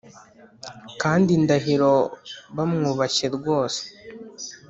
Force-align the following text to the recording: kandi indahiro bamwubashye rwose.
kandi 1.01 1.29
indahiro 1.37 1.93
bamwubashye 2.55 3.27
rwose. 3.35 3.81